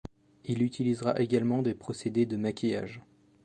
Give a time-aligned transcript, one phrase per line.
[0.45, 3.03] Il utilisera également des procédés de maquillage.